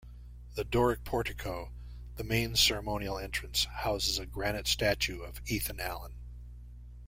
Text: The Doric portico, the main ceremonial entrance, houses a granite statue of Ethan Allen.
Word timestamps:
The 0.55 0.63
Doric 0.63 1.03
portico, 1.03 1.71
the 2.15 2.23
main 2.23 2.55
ceremonial 2.55 3.19
entrance, 3.19 3.65
houses 3.65 4.17
a 4.17 4.25
granite 4.25 4.67
statue 4.67 5.21
of 5.21 5.43
Ethan 5.45 5.79
Allen. 5.79 6.15